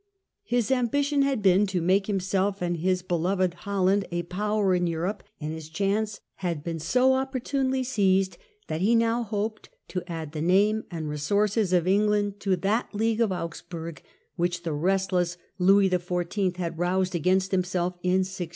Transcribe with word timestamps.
His 0.45 0.71
ambition 0.71 1.21
had 1.21 1.43
been 1.43 1.67
to 1.67 1.79
make 1.79 2.07
himself 2.07 2.59
and 2.59 2.77
his 2.77 3.03
be 3.03 3.13
loved 3.13 3.53
Holland 3.53 4.05
a 4.09 4.23
power 4.23 4.73
in 4.73 4.87
Europe, 4.87 5.21
and 5.39 5.53
his 5.53 5.69
chance 5.69 6.21
had 6.37 6.63
been 6.63 6.79
so 6.79 7.13
opportunely 7.13 7.83
seized 7.83 8.39
that 8.65 8.81
he 8.81 8.95
now 8.95 9.21
hoped. 9.21 9.69
to 9.89 10.01
add 10.11 10.31
the 10.31 10.41
name 10.41 10.85
and 10.89 11.07
resources 11.07 11.71
of 11.71 11.85
England 11.87 12.39
to 12.39 12.55
that 12.55 12.95
League 12.95 13.21
of 13.21 13.31
Augsburg 13.31 14.01
which 14.37 14.63
the 14.63 14.73
restless 14.73 15.37
Louis 15.59 15.87
XIV. 15.91 16.57
had 16.57 16.79
roused 16.79 17.13
against 17.13 17.51
himself 17.51 17.93
in 18.01 18.23
1686. 18.25 18.49